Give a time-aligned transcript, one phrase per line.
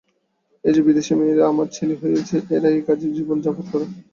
[0.63, 3.99] এই যে বিদেশী মেয়েরা আমার চেলী হয়েছে, এরাই এ-কাজে জীবনপাত করে যাবে।